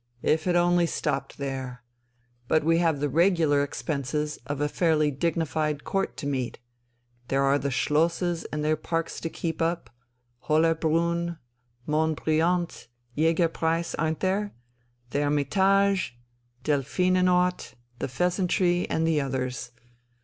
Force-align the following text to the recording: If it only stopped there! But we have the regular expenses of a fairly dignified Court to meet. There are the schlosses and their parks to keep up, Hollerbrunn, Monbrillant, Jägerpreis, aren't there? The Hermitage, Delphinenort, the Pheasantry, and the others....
If 0.23 0.47
it 0.47 0.55
only 0.55 0.87
stopped 0.87 1.37
there! 1.37 1.83
But 2.47 2.63
we 2.63 2.79
have 2.79 2.99
the 2.99 3.07
regular 3.07 3.61
expenses 3.61 4.37
of 4.47 4.59
a 4.59 4.67
fairly 4.67 5.11
dignified 5.11 5.83
Court 5.83 6.17
to 6.17 6.25
meet. 6.25 6.57
There 7.27 7.43
are 7.43 7.59
the 7.59 7.69
schlosses 7.69 8.43
and 8.45 8.65
their 8.65 8.75
parks 8.75 9.19
to 9.21 9.29
keep 9.29 9.61
up, 9.61 9.91
Hollerbrunn, 10.45 11.37
Monbrillant, 11.87 12.87
Jägerpreis, 13.15 13.93
aren't 13.99 14.21
there? 14.21 14.55
The 15.11 15.19
Hermitage, 15.21 16.17
Delphinenort, 16.63 17.75
the 17.99 18.07
Pheasantry, 18.07 18.89
and 18.89 19.05
the 19.05 19.21
others.... 19.21 19.69